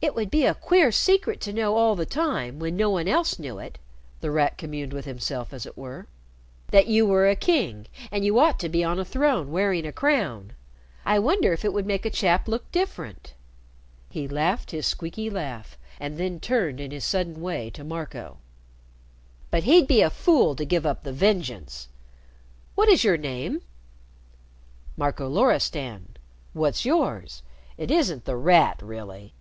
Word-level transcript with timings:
"It 0.00 0.14
would 0.14 0.30
be 0.30 0.46
a 0.46 0.54
queer 0.54 0.92
secret 0.92 1.40
to 1.40 1.52
know 1.52 1.76
all 1.76 1.96
the 1.96 2.06
time 2.06 2.60
when 2.60 2.76
no 2.76 2.88
one 2.88 3.08
else 3.08 3.36
knew 3.40 3.58
it," 3.58 3.78
The 4.20 4.30
Rat 4.30 4.56
communed 4.56 4.92
with 4.92 5.06
himself 5.06 5.52
as 5.52 5.66
it 5.66 5.76
were, 5.76 6.06
"that 6.70 6.86
you 6.86 7.04
were 7.04 7.28
a 7.28 7.34
king 7.34 7.86
and 8.12 8.24
you 8.24 8.38
ought 8.38 8.60
to 8.60 8.68
be 8.68 8.84
on 8.84 9.00
a 9.00 9.04
throne 9.04 9.50
wearing 9.50 9.84
a 9.84 9.90
crown. 9.90 10.52
I 11.04 11.18
wonder 11.18 11.52
if 11.52 11.64
it 11.64 11.72
would 11.72 11.84
make 11.84 12.06
a 12.06 12.10
chap 12.10 12.46
look 12.46 12.70
different?" 12.70 13.34
He 14.08 14.28
laughed 14.28 14.70
his 14.70 14.86
squeaky 14.86 15.28
laugh, 15.30 15.76
and 15.98 16.16
then 16.16 16.38
turned 16.38 16.78
in 16.78 16.92
his 16.92 17.04
sudden 17.04 17.40
way 17.42 17.68
to 17.70 17.82
Marco: 17.82 18.36
"But 19.50 19.64
he'd 19.64 19.88
be 19.88 20.00
a 20.00 20.10
fool 20.10 20.54
to 20.54 20.64
give 20.64 20.86
up 20.86 21.02
the 21.02 21.12
vengeance. 21.12 21.88
What 22.76 22.88
is 22.88 23.02
your 23.02 23.16
name?" 23.16 23.62
"Marco 24.96 25.26
Loristan. 25.28 26.10
What's 26.52 26.84
yours? 26.84 27.42
It 27.76 27.90
isn't 27.90 28.26
The 28.26 28.36
Rat 28.36 28.80
really." 28.80 29.34